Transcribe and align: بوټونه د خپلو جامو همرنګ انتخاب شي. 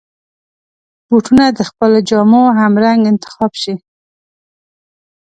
بوټونه 1.07 1.45
د 1.57 1.59
خپلو 1.69 1.97
جامو 2.09 2.43
همرنګ 2.59 3.01
انتخاب 3.11 3.51
شي. 3.61 3.73